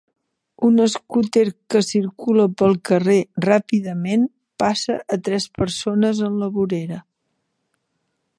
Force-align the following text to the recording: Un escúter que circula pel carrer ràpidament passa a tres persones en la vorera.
Un 0.67 0.73
escúter 0.87 1.47
que 1.69 1.81
circula 1.91 2.45
pel 2.61 2.73
carrer 2.91 3.19
ràpidament 3.47 4.25
passa 4.65 4.97
a 5.17 5.21
tres 5.29 5.49
persones 5.61 6.27
en 6.31 6.43
la 6.45 6.53
vorera. 6.59 7.03